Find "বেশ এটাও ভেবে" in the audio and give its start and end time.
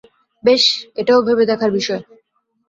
0.43-1.43